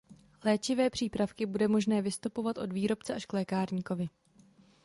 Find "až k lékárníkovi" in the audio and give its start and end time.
3.15-4.09